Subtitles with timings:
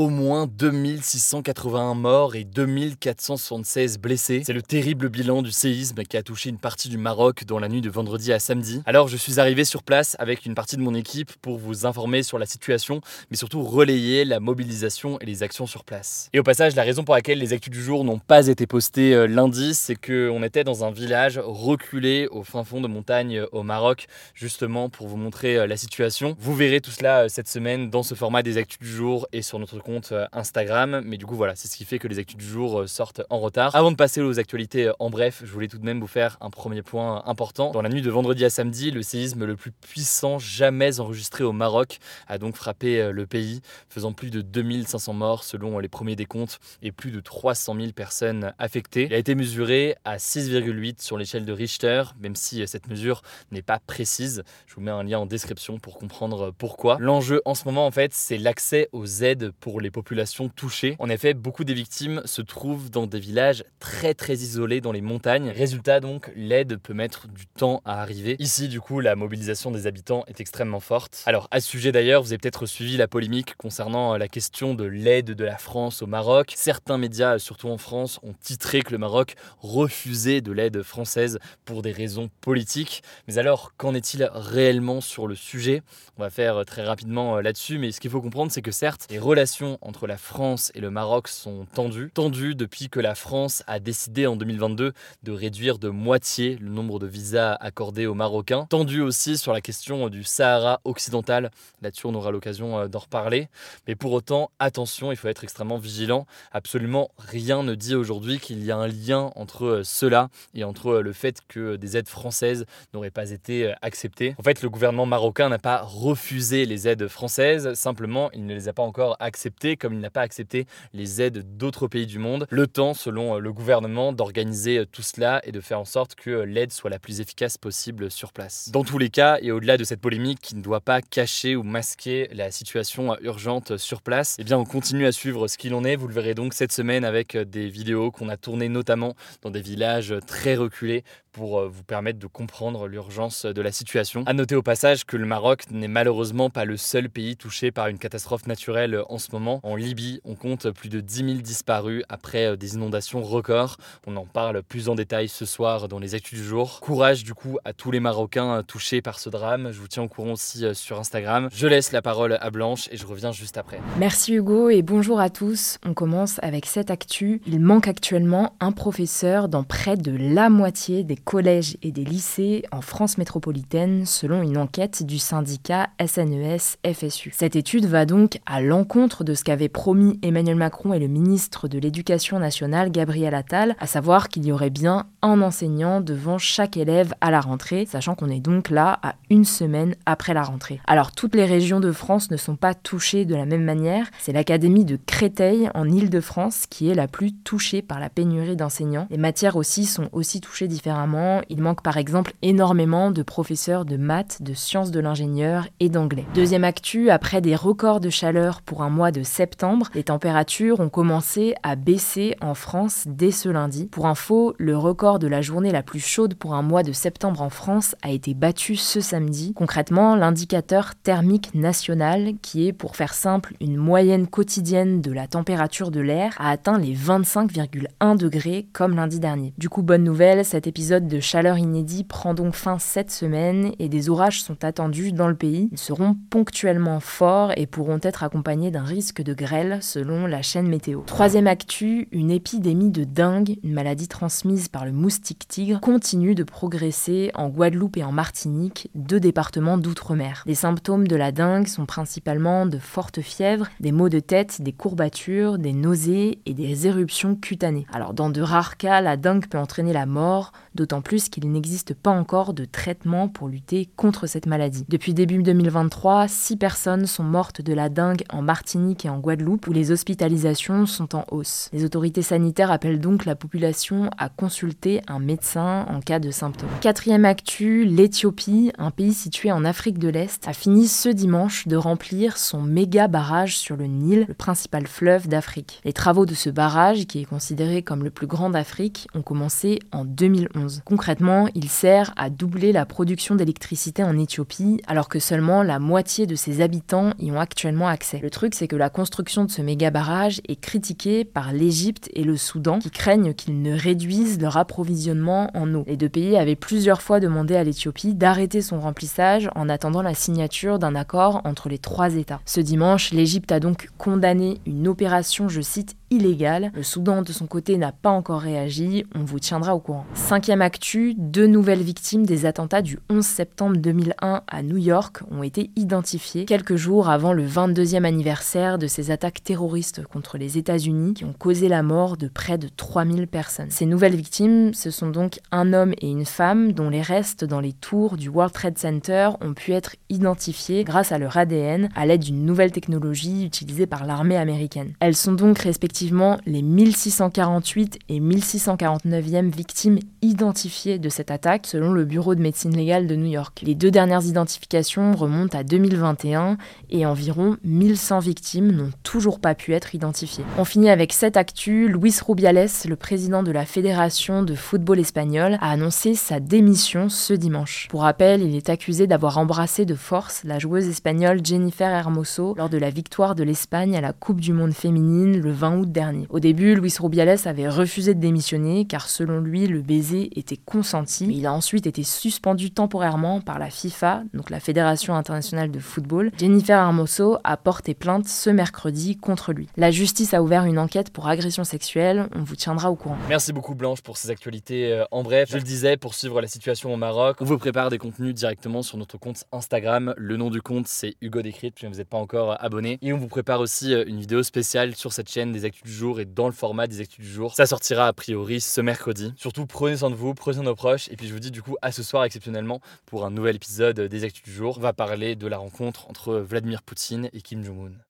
[0.00, 4.40] Au moins 2681 morts et 2476 blessés.
[4.46, 7.68] C'est le terrible bilan du séisme qui a touché une partie du Maroc dans la
[7.68, 8.80] nuit de vendredi à samedi.
[8.86, 12.22] Alors je suis arrivé sur place avec une partie de mon équipe pour vous informer
[12.22, 16.30] sur la situation, mais surtout relayer la mobilisation et les actions sur place.
[16.32, 19.12] Et au passage, la raison pour laquelle les actus du jour n'ont pas été postées
[19.12, 23.46] euh, lundi, c'est qu'on était dans un village reculé au fin fond de montagne euh,
[23.52, 26.36] au Maroc, justement pour vous montrer euh, la situation.
[26.40, 29.58] Vous verrez tout cela cette semaine dans ce format des actus du jour et sur
[29.58, 31.02] notre compte euh, Instagram.
[31.04, 33.22] Mais du coup, voilà, c'est ce qui fait que les actus du jour euh, sortent
[33.30, 33.74] en retard.
[33.74, 36.38] Avant de passer aux actualités euh, en bref, je voulais tout de même vous faire
[36.40, 37.70] un premier point important.
[37.72, 41.52] Dans la nuit de vendredi à samedi, le séisme le plus puissant jamais enregistré au
[41.52, 46.58] Maroc a donc frappé le pays, faisant plus de 2500 morts selon les premiers décomptes
[46.82, 49.06] et plus de 300 000 personnes affectées.
[49.06, 53.62] Il a été mesuré à 6,8 sur l'échelle de Richter, même si cette mesure n'est
[53.62, 54.42] pas précise.
[54.66, 56.96] Je vous mets un lien en description pour comprendre pourquoi.
[57.00, 60.96] L'enjeu en ce moment, en fait, c'est l'accès aux aides pour les populations touchées.
[60.98, 65.02] En effet, beaucoup des victimes se trouvent dans des villages très très isolés dans les
[65.02, 65.50] montagnes.
[65.50, 68.36] Résultat donc, l'aide peut mettre du temps à arriver.
[68.38, 71.22] Ici, du coup, la mobilisation des habitants est extrêmement forte.
[71.26, 74.74] Alors, à ce sujet d'ailleurs, vous avez peut-être suivi la polémique concernant euh, la question
[74.74, 76.52] de l'aide de la France au Maroc.
[76.56, 81.82] Certains médias, surtout en France, ont titré que le Maroc refusait de l'aide française pour
[81.82, 83.02] des raisons politiques.
[83.28, 85.82] Mais alors, qu'en est-il réellement sur le sujet?
[86.16, 88.70] On va faire euh, très rapidement euh, là-dessus, mais ce qu'il faut comprendre, c'est que
[88.70, 92.10] certes, les relations entre la France et le Maroc sont tendues.
[92.14, 94.92] Tendues depuis que la France a décidé en 2022
[95.22, 98.66] de réduire de moitié le nombre de visas accordés aux Marocains.
[98.70, 101.50] Tendues aussi sur la question du Sahara occidental.
[101.82, 103.48] Là-dessus, on aura l'occasion euh, d'en reparler.
[103.86, 106.26] Mais pour autant, attention, il faut être extrêmement vigilant.
[106.52, 110.88] Absolument rien ne dit aujourd'hui qu'il y a un lien entre euh, cela et entre
[110.88, 114.34] euh, le fait que des aides françaises n'auraient pas été acceptées.
[114.38, 118.68] En fait, le gouvernement marocain n'a pas refusé les aides françaises, simplement, il ne les
[118.68, 122.46] a pas encore acceptées comme il n'a pas accepté les aides d'autres pays du monde.
[122.50, 126.14] Le temps, selon euh, le gouvernement, d'organiser euh, tout cela et de faire en sorte
[126.14, 128.70] que euh, l'aide soit la plus efficace possible sur place.
[128.72, 131.62] Dans tous les cas, et au-delà de cette polémique qui ne doit pas cacher ou
[131.62, 135.84] masquer la situation urgente sur place, eh bien on continue à suivre ce qu'il en
[135.84, 135.96] est.
[135.96, 139.60] Vous le verrez donc cette semaine avec des vidéos qu'on a tournées notamment dans des
[139.60, 144.24] villages très reculés pour vous permettre de comprendre l'urgence de la situation.
[144.26, 147.86] À noter au passage que le Maroc n'est malheureusement pas le seul pays touché par
[147.86, 152.02] une catastrophe naturelle en ce moment en Libye, on compte plus de 10 000 disparus
[152.08, 153.76] après euh, des inondations records.
[154.06, 156.80] On en parle plus en détail ce soir dans les actus du jour.
[156.80, 159.70] Courage du coup à tous les Marocains euh, touchés par ce drame.
[159.72, 161.48] Je vous tiens au courant aussi euh, sur Instagram.
[161.52, 163.80] Je laisse la parole à Blanche et je reviens juste après.
[163.98, 165.78] Merci Hugo et bonjour à tous.
[165.86, 167.40] On commence avec cette actu.
[167.46, 172.64] Il manque actuellement un professeur dans près de la moitié des collèges et des lycées
[172.72, 177.32] en France métropolitaine selon une enquête du syndicat SNES FSU.
[177.36, 181.06] Cette étude va donc à l'encontre de de ce qu'avaient promis Emmanuel Macron et le
[181.06, 186.36] ministre de l'Éducation nationale, Gabriel Attal, à savoir qu'il y aurait bien un enseignant devant
[186.36, 190.42] chaque élève à la rentrée, sachant qu'on est donc là à une semaine après la
[190.42, 190.80] rentrée.
[190.88, 194.10] Alors toutes les régions de France ne sont pas touchées de la même manière.
[194.18, 199.06] C'est l'Académie de Créteil en Île-de-France qui est la plus touchée par la pénurie d'enseignants.
[199.10, 201.40] Les matières aussi sont aussi touchées différemment.
[201.48, 206.26] Il manque par exemple énormément de professeurs de maths, de sciences de l'ingénieur et d'anglais.
[206.34, 210.88] Deuxième actu, après des records de chaleur pour un mois de septembre, les températures ont
[210.88, 213.86] commencé à baisser en France dès ce lundi.
[213.86, 217.42] Pour info, le record de la journée la plus chaude pour un mois de septembre
[217.42, 219.52] en France a été battu ce samedi.
[219.54, 225.90] Concrètement, l'indicateur thermique national, qui est pour faire simple une moyenne quotidienne de la température
[225.90, 229.54] de l'air, a atteint les 25,1 degrés comme lundi dernier.
[229.58, 233.88] Du coup, bonne nouvelle, cet épisode de chaleur inédit prend donc fin cette semaine et
[233.88, 235.68] des orages sont attendus dans le pays.
[235.72, 240.68] Ils seront ponctuellement forts et pourront être accompagnés d'un risque de grêle selon la chaîne
[240.68, 241.00] météo.
[241.06, 246.44] Troisième actu, une épidémie de dingue, une maladie transmise par le moustique tigre, continue de
[246.44, 250.44] progresser en Guadeloupe et en Martinique, deux départements d'outre-mer.
[250.46, 254.72] Les symptômes de la dingue sont principalement de fortes fièvres, des maux de tête, des
[254.72, 257.86] courbatures, des nausées et des éruptions cutanées.
[257.92, 261.94] Alors dans de rares cas, la dingue peut entraîner la mort, d'autant plus qu'il n'existe
[261.94, 264.84] pas encore de traitement pour lutter contre cette maladie.
[264.88, 269.66] Depuis début 2023, 6 personnes sont mortes de la dengue en Martinique et en Guadeloupe,
[269.66, 271.68] où les hospitalisations sont en hausse.
[271.72, 276.68] Les autorités sanitaires appellent donc la population à consulter un médecin en cas de symptômes.
[276.80, 281.76] Quatrième actu, l'Éthiopie, un pays situé en Afrique de l'Est, a fini ce dimanche de
[281.76, 285.80] remplir son méga barrage sur le Nil, le principal fleuve d'Afrique.
[285.84, 289.78] Les travaux de ce barrage, qui est considéré comme le plus grand d'Afrique, ont commencé
[289.92, 290.69] en 2011.
[290.84, 296.26] Concrètement, il sert à doubler la production d'électricité en Éthiopie, alors que seulement la moitié
[296.26, 298.20] de ses habitants y ont actuellement accès.
[298.22, 302.24] Le truc, c'est que la construction de ce méga barrage est critiquée par l'Égypte et
[302.24, 305.84] le Soudan, qui craignent qu'il ne réduise leur approvisionnement en eau.
[305.86, 310.14] Les deux pays avaient plusieurs fois demandé à l'Éthiopie d'arrêter son remplissage en attendant la
[310.14, 312.40] signature d'un accord entre les trois États.
[312.44, 316.72] Ce dimanche, l'Égypte a donc condamné une opération, je cite, illégale.
[316.74, 319.04] Le Soudan, de son côté, n'a pas encore réagi.
[319.14, 320.04] On vous tiendra au courant.
[320.14, 325.44] Cinquième actu, deux nouvelles victimes des attentats du 11 septembre 2001 à New York ont
[325.44, 331.14] été identifiées quelques jours avant le 22e anniversaire de ces attaques terroristes contre les États-Unis
[331.14, 333.70] qui ont causé la mort de près de 3000 personnes.
[333.70, 337.60] Ces nouvelles victimes, ce sont donc un homme et une femme dont les restes dans
[337.60, 342.04] les tours du World Trade Center ont pu être identifiés grâce à leur ADN à
[342.04, 344.94] l'aide d'une nouvelle technologie utilisée par l'armée américaine.
[344.98, 345.99] Elles sont donc respectivement
[346.46, 353.06] les 1648 et 1649e victimes identifiées de cette attaque selon le Bureau de médecine légale
[353.06, 353.60] de New York.
[353.62, 356.56] Les deux dernières identifications remontent à 2021
[356.90, 360.44] et environ 1100 victimes n'ont toujours pas pu être identifiées.
[360.58, 361.88] On finit avec cette actu.
[361.88, 367.34] Luis Rubiales, le président de la Fédération de football espagnol, a annoncé sa démission ce
[367.34, 367.88] dimanche.
[367.90, 372.68] Pour rappel, il est accusé d'avoir embrassé de force la joueuse espagnole Jennifer Hermoso lors
[372.68, 376.26] de la victoire de l'Espagne à la Coupe du Monde féminine le 20 août dernier.
[376.30, 381.26] Au début, Luis Rubiales avait refusé de démissionner car selon lui, le baiser était consenti.
[381.30, 386.30] il a ensuite été suspendu temporairement par la FIFA, donc la Fédération internationale de football.
[386.38, 389.68] Jennifer Hermoso a porté plainte ce mercredi contre lui.
[389.76, 392.28] La justice a ouvert une enquête pour agression sexuelle.
[392.34, 393.16] On vous tiendra au courant.
[393.28, 395.48] Merci beaucoup Blanche pour ces actualités euh, en bref.
[395.50, 398.82] Je le disais, pour suivre la situation au Maroc, on vous prépare des contenus directement
[398.82, 400.14] sur notre compte Instagram.
[400.16, 402.98] Le nom du compte, c'est Hugo Décrypte, si vous n'êtes pas encore abonné.
[403.02, 405.96] Et on vous prépare aussi euh, une vidéo spéciale sur cette chaîne des actus du
[405.96, 407.54] jour et dans le format des actus du jour.
[407.54, 409.32] Ça sortira a priori ce mercredi.
[409.36, 411.50] Surtout prenez soin de vous, prenez soin de nos proches et puis je vous dis
[411.50, 414.76] du coup à ce soir exceptionnellement pour un nouvel épisode des actus du jour.
[414.78, 418.09] On va parler de la rencontre entre Vladimir Poutine et Kim Jong-un.